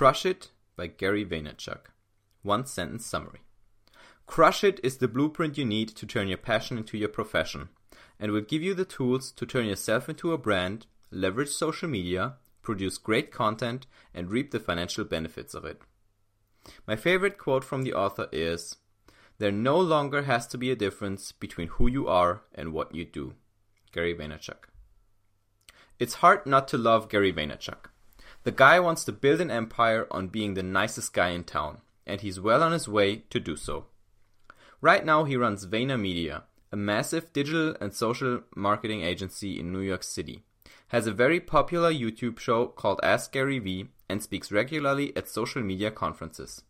[0.00, 1.90] Crush It by Gary Vaynerchuk.
[2.40, 3.40] One sentence summary.
[4.26, 7.68] Crush It is the blueprint you need to turn your passion into your profession
[8.18, 12.36] and will give you the tools to turn yourself into a brand, leverage social media,
[12.62, 15.82] produce great content, and reap the financial benefits of it.
[16.86, 18.76] My favorite quote from the author is
[19.36, 23.04] There no longer has to be a difference between who you are and what you
[23.04, 23.34] do.
[23.92, 24.64] Gary Vaynerchuk.
[25.98, 27.89] It's hard not to love Gary Vaynerchuk.
[28.42, 32.22] The guy wants to build an empire on being the nicest guy in town, and
[32.22, 33.86] he's well on his way to do so.
[34.80, 40.02] Right now, he runs VaynerMedia, a massive digital and social marketing agency in New York
[40.02, 40.42] City,
[40.88, 45.62] has a very popular YouTube show called Ask Gary Vee, and speaks regularly at social
[45.62, 46.62] media conferences.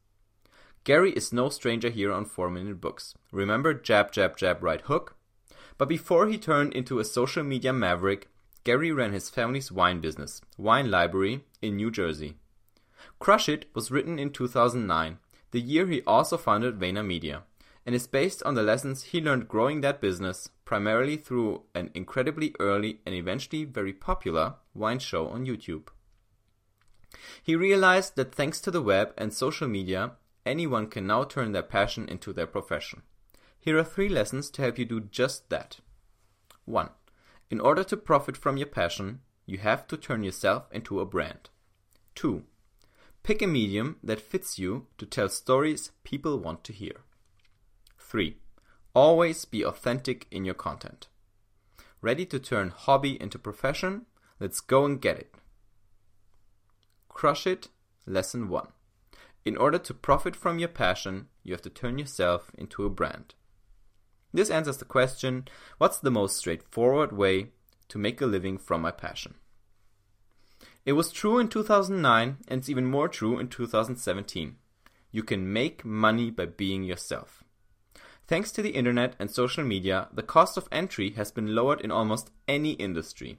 [0.82, 3.14] Gary is no stranger here on 4 Minute Books.
[3.30, 5.14] Remember Jab, Jab, Jab, Right Hook?
[5.78, 8.28] But before he turned into a social media maverick,
[8.62, 12.36] Gary ran his family's wine business, Wine Library, in New Jersey.
[13.18, 15.18] Crush It was written in 2009,
[15.50, 17.42] the year he also founded VaynerMedia,
[17.86, 22.54] and is based on the lessons he learned growing that business, primarily through an incredibly
[22.60, 25.88] early and eventually very popular wine show on YouTube.
[27.42, 30.12] He realized that thanks to the web and social media,
[30.44, 33.02] anyone can now turn their passion into their profession.
[33.58, 35.80] Here are three lessons to help you do just that.
[36.66, 36.90] 1.
[37.50, 41.50] In order to profit from your passion, you have to turn yourself into a brand.
[42.14, 42.44] 2.
[43.24, 47.02] Pick a medium that fits you to tell stories people want to hear.
[47.98, 48.36] 3.
[48.94, 51.08] Always be authentic in your content.
[52.00, 54.06] Ready to turn hobby into profession?
[54.38, 55.34] Let's go and get it.
[57.08, 57.68] Crush It
[58.06, 58.68] Lesson 1.
[59.44, 63.34] In order to profit from your passion, you have to turn yourself into a brand.
[64.32, 67.48] This answers the question what's the most straightforward way
[67.88, 69.34] to make a living from my passion?
[70.86, 74.56] It was true in 2009 and it's even more true in 2017.
[75.10, 77.44] You can make money by being yourself.
[78.26, 81.90] Thanks to the internet and social media, the cost of entry has been lowered in
[81.90, 83.38] almost any industry.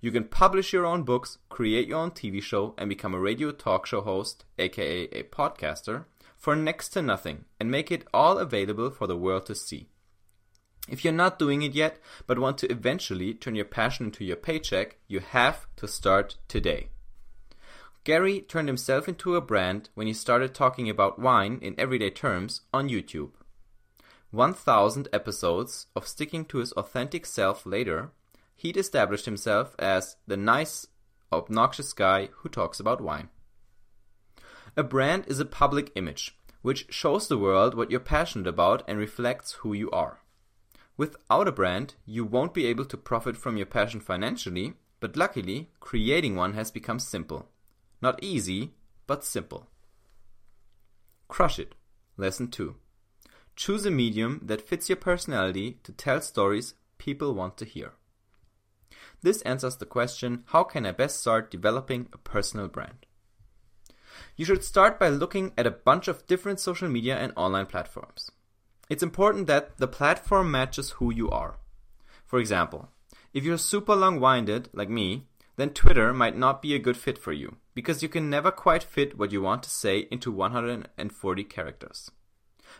[0.00, 3.52] You can publish your own books, create your own TV show, and become a radio
[3.52, 6.04] talk show host, aka a podcaster,
[6.36, 9.88] for next to nothing and make it all available for the world to see.
[10.88, 14.36] If you're not doing it yet, but want to eventually turn your passion into your
[14.36, 16.88] paycheck, you have to start today.
[18.04, 22.62] Gary turned himself into a brand when he started talking about wine in everyday terms
[22.72, 23.32] on YouTube.
[24.30, 28.10] 1000 episodes of sticking to his authentic self later,
[28.56, 30.86] he'd established himself as the nice,
[31.30, 33.28] obnoxious guy who talks about wine.
[34.76, 38.98] A brand is a public image, which shows the world what you're passionate about and
[38.98, 40.20] reflects who you are.
[40.98, 45.70] Without a brand, you won't be able to profit from your passion financially, but luckily,
[45.78, 47.48] creating one has become simple.
[48.02, 48.74] Not easy,
[49.06, 49.68] but simple.
[51.28, 51.76] Crush it.
[52.16, 52.74] Lesson 2.
[53.54, 57.92] Choose a medium that fits your personality to tell stories people want to hear.
[59.22, 63.06] This answers the question how can I best start developing a personal brand?
[64.36, 68.32] You should start by looking at a bunch of different social media and online platforms.
[68.88, 71.58] It's important that the platform matches who you are.
[72.24, 72.88] For example,
[73.34, 75.26] if you're super long winded, like me,
[75.56, 78.82] then Twitter might not be a good fit for you, because you can never quite
[78.82, 82.10] fit what you want to say into 140 characters.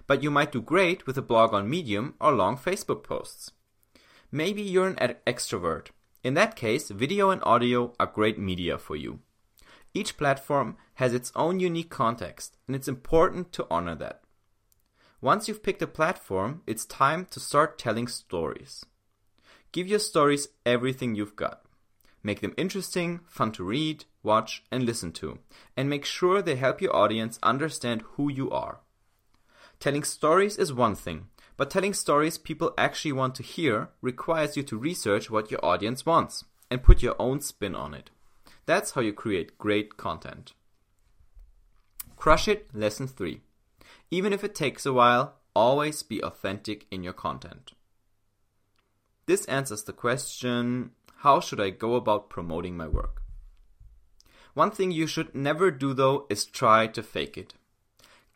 [0.07, 3.53] But you might do great with a blog on Medium or long Facebook posts.
[4.31, 5.89] Maybe you're an extrovert.
[6.23, 9.21] In that case, video and audio are great media for you.
[9.93, 14.23] Each platform has its own unique context, and it's important to honor that.
[15.21, 18.87] Once you've picked a platform, it's time to start telling stories.
[19.73, 21.65] Give your stories everything you've got.
[22.23, 25.41] Make them interesting, fun to read, watch, and listen to,
[25.77, 28.79] and make sure they help your audience understand who you are.
[29.81, 34.63] Telling stories is one thing, but telling stories people actually want to hear requires you
[34.65, 38.11] to research what your audience wants and put your own spin on it.
[38.67, 40.53] That's how you create great content.
[42.17, 43.41] Crush It Lesson 3
[44.11, 47.73] even if it takes a while, always be authentic in your content.
[49.27, 53.23] This answers the question how should I go about promoting my work?
[54.55, 57.55] One thing you should never do though is try to fake it.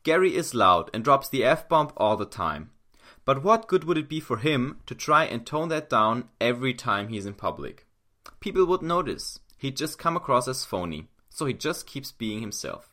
[0.03, 2.71] Gary is loud and drops the F bomb all the time.
[3.25, 6.75] But what good would it be for him to try and tone that down every
[6.75, 7.87] time he's in public?
[8.41, 9.39] People would notice.
[9.57, 12.92] He'd just come across as phony, so he just keeps being himself.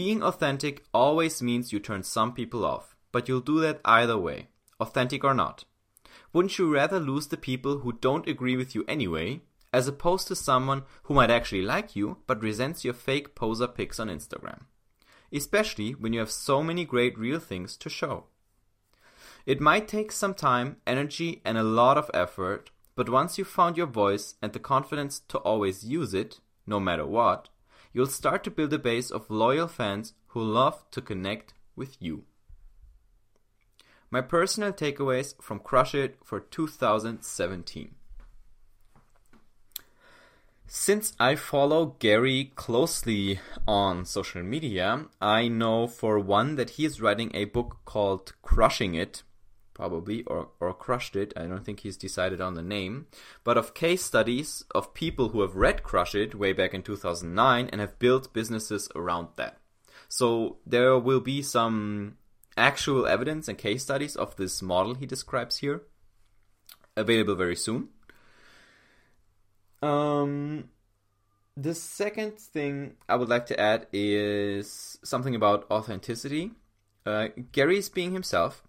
[0.00, 4.48] Being authentic always means you turn some people off, but you'll do that either way,
[4.80, 5.66] authentic or not.
[6.32, 9.42] Wouldn't you rather lose the people who don't agree with you anyway,
[9.74, 14.00] as opposed to someone who might actually like you but resents your fake poser pics
[14.00, 14.62] on Instagram.
[15.34, 18.24] Especially when you have so many great real things to show.
[19.44, 23.76] It might take some time, energy, and a lot of effort, but once you've found
[23.76, 27.50] your voice and the confidence to always use it, no matter what,
[27.92, 32.24] you'll start to build a base of loyal fans who love to connect with you.
[34.10, 37.94] My personal takeaways from Crush It for 2017.
[40.66, 47.00] Since I follow Gary closely on social media, I know for one that he is
[47.00, 49.24] writing a book called Crushing It,
[49.80, 51.32] probably, or, or Crushed It.
[51.34, 53.06] I don't think he's decided on the name,
[53.44, 57.70] but of case studies of people who have read Crush It way back in 2009
[57.72, 59.56] and have built businesses around that.
[60.06, 62.18] So there will be some
[62.58, 65.80] actual evidence and case studies of this model he describes here
[66.94, 67.88] available very soon.
[69.80, 70.68] Um,
[71.56, 76.50] the second thing I would like to add is something about authenticity.
[77.06, 78.62] Uh, Gary is being himself,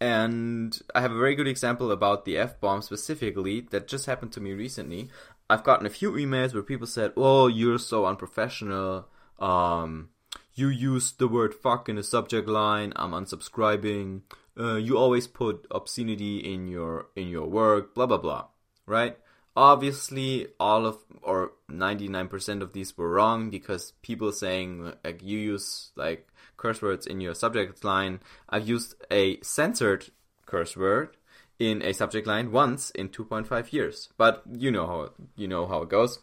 [0.00, 4.32] and I have a very good example about the F bomb specifically that just happened
[4.32, 5.10] to me recently.
[5.50, 9.08] I've gotten a few emails where people said, Oh, you're so unprofessional.
[9.38, 10.10] Um,
[10.54, 12.92] you use the word fuck in the subject line.
[12.96, 14.22] I'm unsubscribing.
[14.58, 17.94] Uh, you always put obscenity in your in your work.
[17.94, 18.46] Blah blah blah.
[18.86, 19.16] Right?
[19.56, 25.90] Obviously, all of or 99% of these were wrong because people saying like you use
[25.96, 26.27] like
[26.58, 28.20] curse words in your subject line.
[28.50, 30.10] I've used a censored
[30.44, 31.16] curse word
[31.58, 34.10] in a subject line once in 2.5 years.
[34.18, 36.18] But you know how you know how it goes.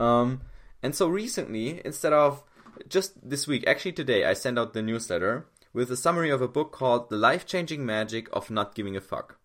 [0.00, 0.40] Um,
[0.82, 2.42] and so recently, instead of
[2.88, 6.48] just this week, actually today, I sent out the newsletter with a summary of a
[6.48, 9.38] book called The Life Changing Magic of Not Giving a Fuck.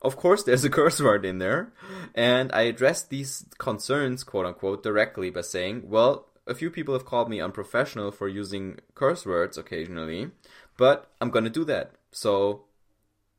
[0.00, 1.72] Of course, there's a curse word in there,
[2.14, 7.04] and I addressed these concerns, quote unquote, directly by saying, well, a few people have
[7.04, 10.30] called me unprofessional for using curse words occasionally,
[10.76, 11.92] but I'm gonna do that.
[12.10, 12.64] So,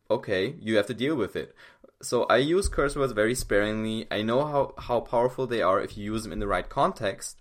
[0.09, 1.55] okay, you have to deal with it.
[2.01, 4.07] So I use curse words very sparingly.
[4.11, 7.37] I know how, how powerful they are if you use them in the right context,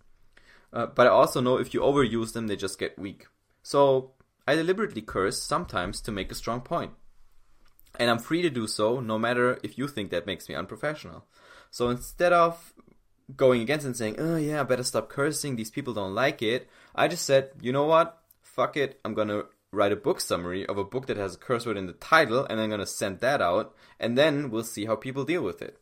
[0.73, 3.27] uh, but I also know if you overuse them, they just get weak.
[3.63, 4.13] So
[4.47, 6.93] I deliberately curse sometimes to make a strong point.
[7.99, 11.27] And I'm free to do so, no matter if you think that makes me unprofessional.
[11.71, 12.73] So instead of
[13.37, 16.69] going against and saying, oh yeah, I better stop cursing, these people don't like it,
[16.95, 18.19] I just said, you know what?
[18.43, 21.65] Fuck it, I'm gonna write a book summary of a book that has a curse
[21.65, 24.97] word in the title, and I'm gonna send that out, and then we'll see how
[24.97, 25.79] people deal with it.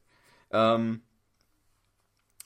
[0.53, 1.03] Um,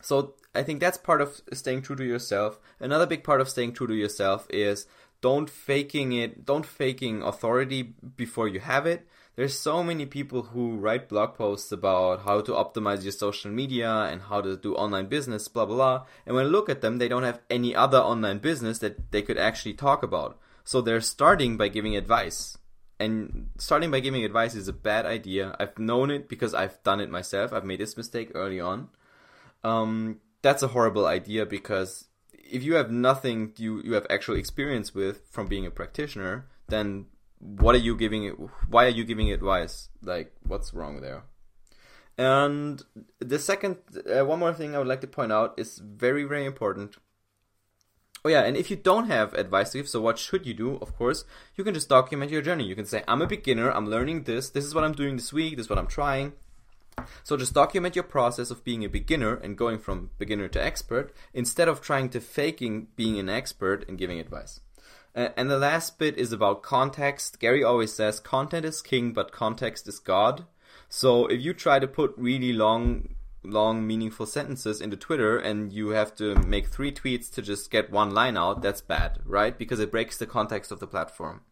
[0.01, 2.59] so I think that's part of staying true to yourself.
[2.79, 4.87] Another big part of staying true to yourself is
[5.21, 9.07] don't faking it, don't faking authority before you have it
[9.37, 13.91] there's so many people who write blog posts about how to optimize your social media
[13.91, 16.07] and how to do online business, blah blah blah.
[16.27, 19.23] And when I look at them, they don't have any other online business that they
[19.23, 20.39] could actually talk about.
[20.65, 22.59] So they're starting by giving advice.
[23.01, 25.57] And starting by giving advice is a bad idea.
[25.59, 27.53] I've known it because I've done it myself.
[27.53, 28.89] I've made this mistake early on.
[29.65, 34.95] Um, that's a horrible idea because if you have nothing you, you have actual experience
[34.95, 37.07] with from being a practitioner, then
[37.45, 38.35] what are you giving it?
[38.69, 39.91] Why are you giving advice?
[40.03, 41.25] Like, what's wrong there?
[42.17, 42.83] And
[43.19, 43.79] the second,
[44.11, 46.97] uh, one more thing I would like to point out is very, very important.
[48.25, 50.77] Oh yeah, and if you don't have advice to give, so what should you do?
[50.77, 51.25] Of course,
[51.57, 52.65] you can just document your journey.
[52.65, 55.33] You can say, I'm a beginner, I'm learning this, this is what I'm doing this
[55.33, 56.33] week, this is what I'm trying.
[57.25, 61.13] So just document your process of being a beginner and going from beginner to expert
[61.35, 64.61] instead of trying to faking being an expert and giving advice.
[65.15, 67.39] Uh, and the last bit is about context.
[67.39, 70.47] Gary always says content is king, but context is God.
[70.89, 75.91] So if you try to put really long, long, meaningful sentences into Twitter and you
[75.91, 79.57] have to make three tweets to just get one line out, that's bad, right?
[79.57, 81.43] Because it breaks the context of the platform.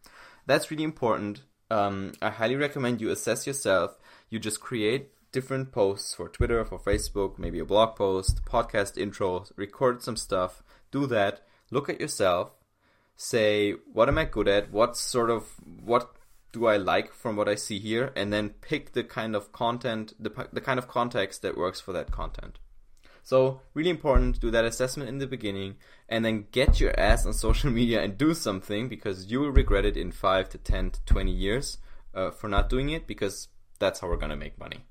[0.45, 1.43] That's really important.
[1.71, 3.97] Um, I highly recommend you assess yourself.
[4.29, 9.45] You just create different posts for Twitter, for Facebook, maybe a blog post, podcast intro,
[9.55, 12.51] record some stuff, do that, look at yourself,
[13.15, 15.47] say what am I good at, what sort of
[15.83, 16.15] what
[16.51, 20.13] do I like from what I see here, and then pick the kind of content,
[20.19, 22.59] the the kind of context that works for that content.
[23.23, 25.75] So really important, to do that assessment in the beginning,
[26.09, 29.85] and then get your ass on social media and do something because you will regret
[29.85, 31.77] it in five to ten to twenty years
[32.13, 33.47] uh, for not doing it because
[33.79, 34.85] that's how we're gonna make money.